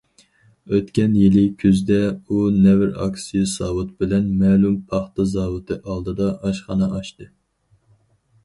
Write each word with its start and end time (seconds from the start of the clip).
ئۆتكەن 0.75 1.11
يىلى 1.17 1.41
كۈزدە 1.63 1.99
ئۇ 2.13 2.39
نەۋرە 2.55 2.89
ئاكىسى 3.03 3.41
ساۋۇت 3.51 3.91
بىلەن 4.01 4.33
مەلۇم 4.41 4.81
پاختا 4.95 5.27
زاۋۇتى 5.35 5.81
ئالدىدا 5.85 6.31
ئاشخانا 6.41 6.89
ئاچتى. 6.97 7.31